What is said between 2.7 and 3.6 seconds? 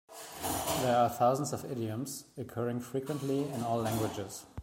frequently